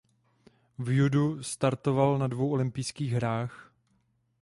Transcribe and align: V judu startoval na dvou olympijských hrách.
V 0.77 0.89
judu 0.89 1.43
startoval 1.43 2.17
na 2.17 2.27
dvou 2.27 2.51
olympijských 2.51 3.11
hrách. 3.11 3.71